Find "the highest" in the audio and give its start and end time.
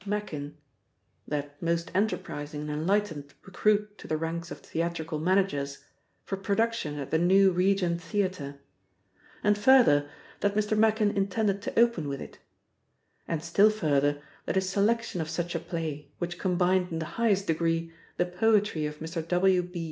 16.97-17.45